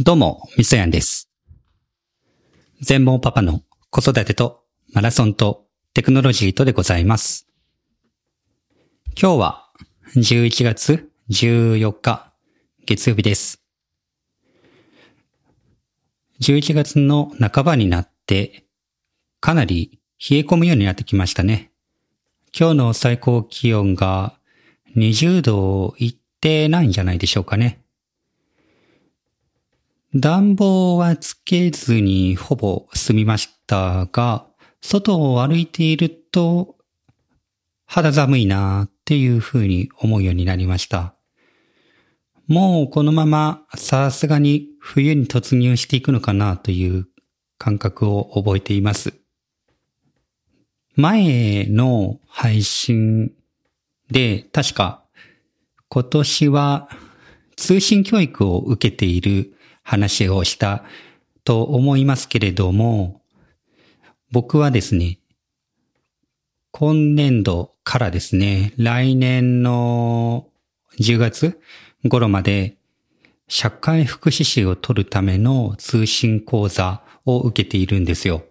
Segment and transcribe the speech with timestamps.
[0.00, 1.30] どうも、みそやんです。
[2.80, 3.60] 全盲パパの
[3.90, 7.46] 子育てとマラソンとテクノロジーとでございます。
[9.16, 9.70] 今日は
[10.16, 12.32] 11月14日
[12.86, 13.62] 月曜日です。
[16.40, 18.64] 11月の半ばになって
[19.38, 21.70] かなり冷え込むようになってきましたね。
[22.52, 24.36] 今日の最高気温が
[24.96, 27.83] 20度いってないんじゃないでしょうかね。
[30.14, 34.46] 暖房はつけずにほぼ済みましたが、
[34.80, 36.76] 外を歩いていると
[37.84, 41.16] 肌寒いなっていうふうに思うようになりました。
[42.46, 47.08] もうこのままさすがに冬に突入していくのかなという
[47.58, 49.14] 感覚を覚えています。
[50.94, 53.32] 前の配信
[54.12, 55.02] で確か
[55.88, 56.88] 今年は
[57.56, 59.53] 通信教育を受けている
[59.84, 60.82] 話をした
[61.44, 63.22] と思いますけれども、
[64.32, 65.20] 僕はですね、
[66.72, 70.48] 今年度からですね、来年の
[70.98, 71.60] 10月
[72.08, 72.76] 頃まで
[73.46, 78.42] 社会福祉士を取るための通信講座を受けているんですよ。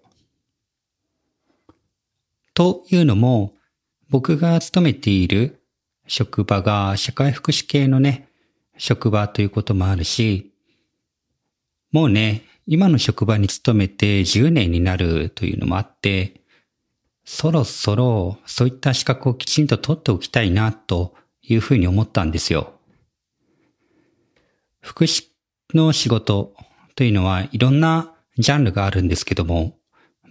[2.53, 3.53] というのも、
[4.09, 5.63] 僕が勤めている
[6.07, 8.29] 職場が社会福祉系のね、
[8.77, 10.52] 職場ということもあるし、
[11.93, 16.41] もうね、今の職場に勤めて10年になるというのもあって、
[17.23, 22.73] そろそろそういった資格をきちんと取っておきたいなというふうに思ったんですよ。
[24.81, 25.25] 福祉
[25.75, 26.55] の仕事
[26.95, 29.77] というのはいろんなジャンルがあるんですけども、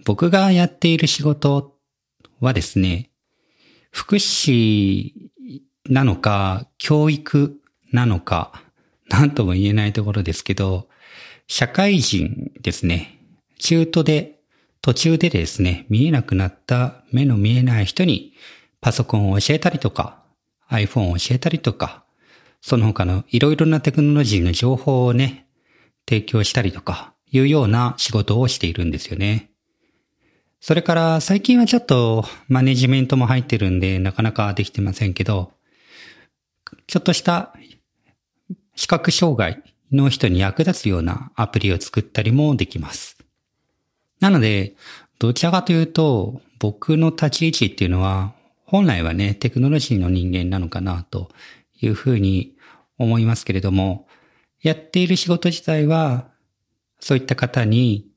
[0.05, 1.77] 僕がやっている仕事
[2.41, 3.09] はですね、
[3.89, 5.13] 福祉
[5.89, 7.57] なのか、教育
[7.93, 8.63] なのか、
[9.07, 10.89] なんとも言えないところですけど、
[11.47, 13.19] 社会人ですね。
[13.59, 14.39] 中途で、
[14.81, 18.33] 途中でですね、見えなくなった目の見えない人に
[18.81, 20.23] パソコンを教えたりとか、
[20.69, 22.03] iPhone を教えたりとか、
[22.61, 25.47] その他のいろいろなテクノロジーの情報をね、
[26.07, 29.49] 提供したりとか、いうような仕事をしているんですよね。
[30.61, 35.51] それから最近はちょっとマネジメントも入ってるんでなかなかできてませんけど、
[36.87, 37.53] ちょっとした
[38.75, 39.61] 視覚障害
[39.95, 43.17] の人に役立つようなアプリを作ったりもできます。
[44.19, 44.75] なので、
[45.19, 48.33] どちらかというと、僕の立ち位置っていうのは、
[48.65, 51.29] 本来はね、テクノロジーの人間なのかなと
[51.79, 52.55] いうふうに
[52.97, 54.07] 思いますけれども、
[54.61, 56.29] やっている仕事自体は、
[56.99, 58.07] そういった方に、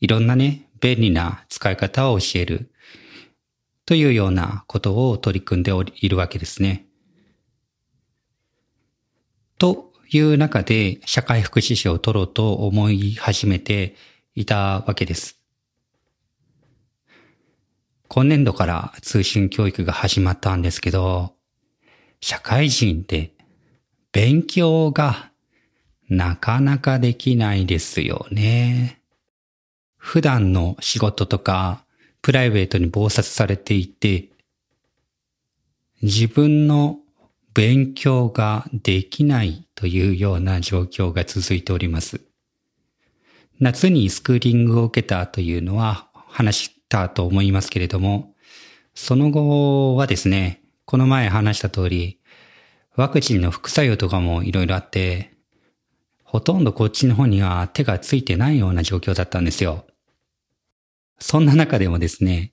[0.00, 2.70] いろんなね、便利な使い方を教える、
[3.86, 6.86] というようなことを取り組んでいるわけですね。
[9.58, 13.94] という中で社会福祉士を取ろうと思い始めて
[14.34, 15.40] いたわけです。
[18.08, 21.34] 今年度から通信教育が始まったんですけど、
[22.20, 23.32] 社会人で
[24.12, 25.30] 勉強が
[26.08, 29.00] なかなかできないですよね。
[29.96, 31.84] 普段の仕事とか
[32.22, 34.28] プライベートに忙殺されていて、
[36.02, 36.98] 自分の
[37.54, 42.20] 勉強ができないというような状況が続いております。
[43.60, 48.34] 夏にスクーリングを受けたというのは話したと思いますけれども、
[48.94, 52.18] その後はですね、この前話した通り、
[52.96, 55.32] ワクチンの副作用とかもいろいろあって、
[56.24, 59.86] ほとんどこっちの方には手がついてないような状況だったんですよ。
[61.20, 62.52] そんな中でもですね、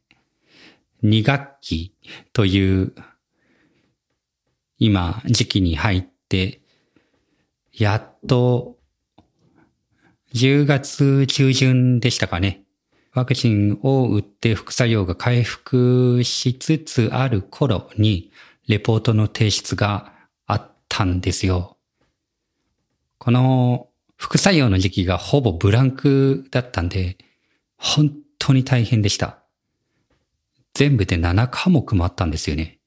[1.03, 1.95] 2学期
[2.33, 2.93] という
[4.83, 6.59] 今時期に入って、
[7.71, 8.79] やっと
[10.33, 12.63] 10月中旬でしたかね。
[13.13, 18.31] ワクチンを打って副作用が回復しつつある頃に、
[18.67, 20.13] レポートの提出が
[20.47, 21.77] あったんですよ。
[23.19, 23.87] この
[24.17, 27.19] 副作用の時期がほぼブランクだったんで、
[27.77, 29.43] 本当に大変でした。
[30.73, 32.80] 全部で7科目もあったんですよね。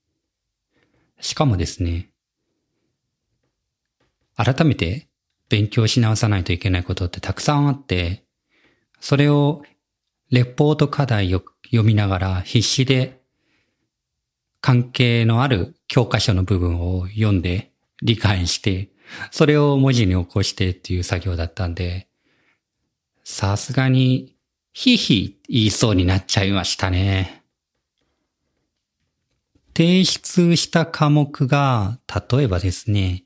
[1.20, 2.10] しかもですね、
[4.36, 5.08] 改めて
[5.48, 8.24] 勉強し直さないといけないことってたくさんあって、
[9.00, 9.62] それを
[10.30, 13.20] レポート課題を読みながら必死で
[14.60, 17.70] 関係のある教科書の部分を読んで
[18.02, 18.88] 理解して、
[19.30, 22.08] それを文字に起こしてっていう作業だったんで、
[23.22, 24.34] さすがに
[24.72, 27.43] ひひ言いそうになっちゃいましたね。
[29.74, 31.98] 提出した科目が、
[32.30, 33.24] 例えばですね、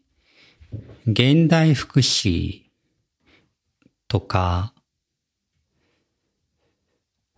[1.06, 2.68] 現代福祉、
[4.08, 4.72] とか、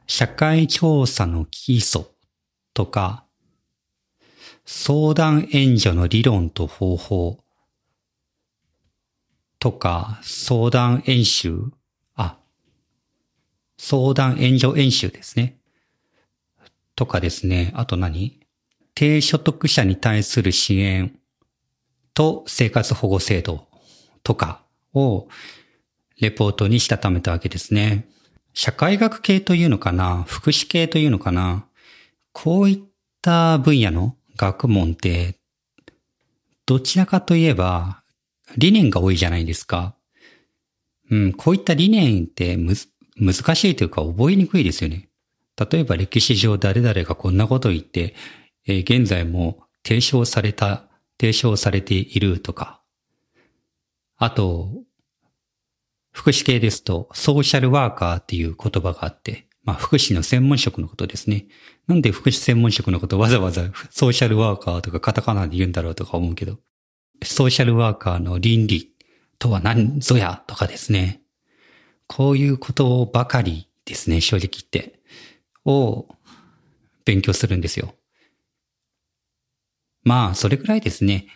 [0.06, 2.04] 社会調査の基礎
[2.74, 3.26] とか、
[4.64, 7.44] 相談援助の理論と方法
[9.58, 11.72] とか、相談演習
[12.14, 12.38] あ、
[13.76, 15.58] 相談援助演習ですね。
[16.94, 17.72] とかですね。
[17.74, 18.39] あと何？
[19.00, 21.18] 低所得者に対する支援
[22.12, 23.66] と生活保護制度
[24.22, 24.60] とか
[24.92, 25.26] を
[26.20, 28.06] レポートにしたためたわけですね。
[28.52, 31.64] 社会学系というのかな福祉系というのかな
[32.34, 32.78] こういっ
[33.22, 35.36] た分野の学問って、
[36.66, 38.02] どちらかといえば
[38.58, 39.94] 理念が多いじゃないですか。
[41.10, 42.74] うん、こういった理念ってむ
[43.16, 45.08] 難しいというか覚えにくいですよね。
[45.56, 48.14] 例えば歴史上誰々がこんなことを言って、
[48.70, 50.88] えー、現在も提唱された、
[51.20, 52.80] 提唱されているとか。
[54.16, 54.70] あと、
[56.12, 61.46] 福祉系ですと、ソーシャルワーカーっていう言葉があって、まあ、福祉の専門職のことですね。
[61.86, 66.58] なんで福祉専門職のことわざわざソーシャルワーカーとかカタカナで言うんだろうとか思うけど、
[67.22, 68.94] ソーシャルワーカーの倫理
[69.38, 71.22] とは何ぞやとかですね。
[72.06, 75.00] こういうことばかりですね、正直言って。
[75.66, 76.08] を
[77.04, 77.94] 勉強するんですよ。
[80.10, 81.28] まあ、それくらいですね。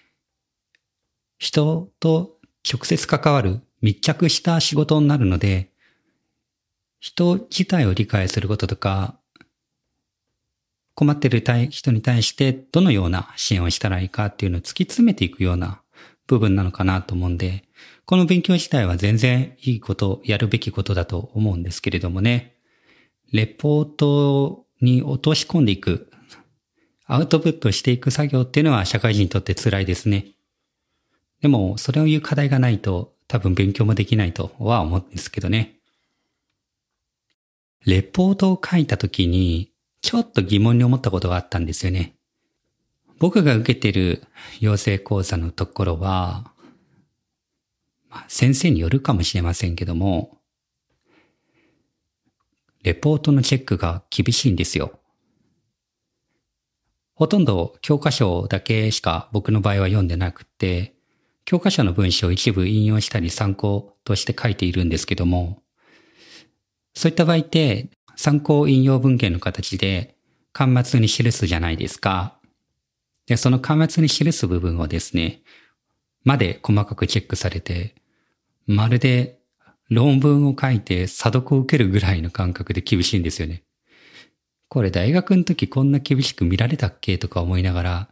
[1.38, 5.70] 人と直接関わる密着した仕事になるので、
[6.98, 9.16] 人自体を理解することとか、
[10.96, 15.80] 困ってる人に対してどのような支援をしたらいいかっていうのを突き詰めていくような
[16.26, 17.62] 部分なのかなと思うんで、
[18.06, 22.56] この勉強自体は全然いいこと、やるべきことだと思うんですけれどもね、
[23.30, 26.10] レポートに落とし込んでいく、
[27.06, 30.28] アウトプットしていく作業っていうのは社会人にとって辛いですね。
[31.42, 35.76] でも、それを言う課題がないと多分勉強もできないとは思うんですけどね。
[37.84, 39.70] レポートを書いた時に、
[40.00, 42.16] ちょっと疑問に思ったことがあったんですよね。
[43.18, 44.24] 僕が受けてる
[44.60, 46.52] 養成講座のところは、
[48.08, 50.38] まあ、先生によるかもしれませんけども、
[52.82, 54.98] レポートのチェックが厳しいんですよ。
[57.14, 60.94] ほとんど教科書だけしか僕の場合は読んでなくて、
[61.44, 65.62] 教科書の文章を一部引用したり参考として書いているんですけども、
[66.94, 70.14] そういった場合って参考引用文献の形で
[70.52, 72.38] 端末に記すじゃないですか。
[73.26, 75.42] で、その端末に記す部分をですね、
[76.24, 77.94] まで細かくチェックされて、
[78.66, 79.38] まるで
[79.90, 83.63] 論文を書いて査読を受けるぐらいの感覚で厳しいんですよね。
[84.74, 88.08] これ大学の時こんな厳しく見られたっけとか思いながら、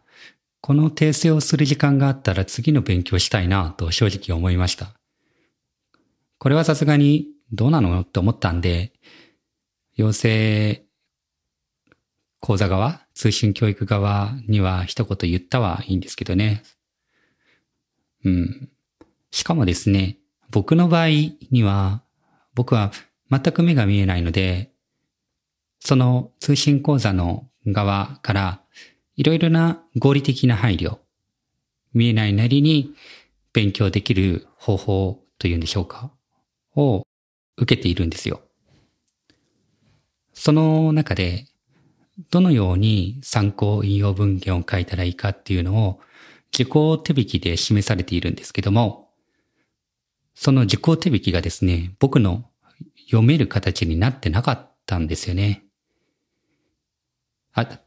[0.61, 4.93] この訂正をする時間があったら次の勉強したいなと正直思いました。
[6.37, 8.93] これはさすがにどうなのって思ったんで、
[9.97, 10.85] 養成
[12.39, 16.63] 講座側、通信教育側には一言言ったはいいんですけどね。
[18.23, 18.69] うん。
[19.31, 20.17] しかもですね、
[20.49, 21.07] 僕の場合
[21.51, 22.03] には、
[22.55, 22.93] 僕は
[23.29, 24.72] 全く目が見えないので、
[25.85, 28.61] その通信講座の側から
[29.17, 30.99] いろいろな合理的な配慮、
[31.93, 32.93] 見えないなりに
[33.51, 36.09] 勉強できる方法というんでしょうか
[36.77, 37.05] を
[37.57, 38.41] 受けているんですよ。
[40.33, 41.47] その中で、
[42.31, 45.99] どのように参考引用文献を書いたらいいかっていうのを
[46.57, 49.09] 自己手引きで示されているんですけども、
[50.33, 52.45] その自己手引きがですね、僕の
[53.07, 55.65] 読める形になってなかったんですよね。
[57.53, 57.79] あ、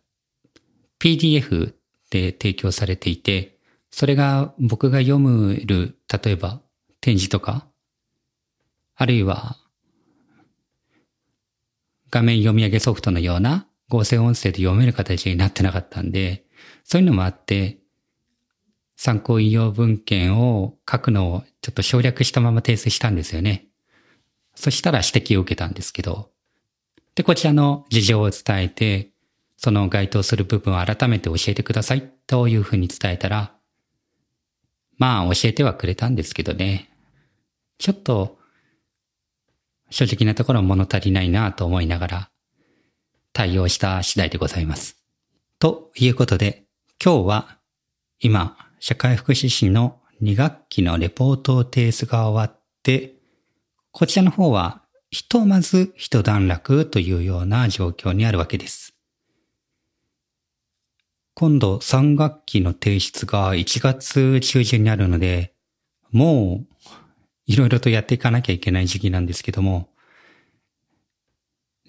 [0.99, 1.75] PDF
[2.11, 3.59] で提供されていて、
[3.91, 6.61] それが僕が読むる、例えば
[7.01, 7.67] 展示とか、
[8.95, 9.57] あるいは
[12.11, 16.45] 画面読み上げソフトのような合成音声で読める形になってなかったんで、
[16.85, 17.79] そういうのもあって、
[18.97, 23.67] 参考引用文献を書くのをちょっと省略したまま提出したんですよね。
[24.55, 26.31] そしたら指摘を受けたんですけど、
[27.15, 29.11] で、こちらの事情を伝えて、
[29.67, 33.53] その該当する部分を改めて教えてくださいというふうに伝えたら、
[34.97, 36.89] まあ教えてはくれたんですけどね。
[37.77, 38.39] ちょっと
[39.91, 42.31] 正直なところ物足りないなと思いながら
[43.33, 45.05] 対応した次第でございます。
[45.59, 46.69] ということで、
[47.05, 47.59] 今日は
[48.21, 53.17] 今、社会福祉士の2学期のレポートを提出が終わって、
[53.91, 58.96] こちらの方はひとまず一段落というような状況にあるわけです。
[61.39, 65.53] 今度3学期の提出が1月中旬にあるので、
[66.11, 66.67] もう
[67.45, 69.91] いろいろとやっていかなきゃいけない時期なんですけども、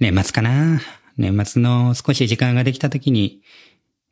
[0.01, 0.81] 年末かな？
[1.15, 3.41] 年末の少し時間ができた時に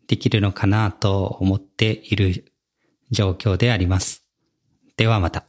[0.07, 2.53] できるのかなと思っている
[3.11, 4.23] 状況であります。
[4.95, 5.45] ではまた。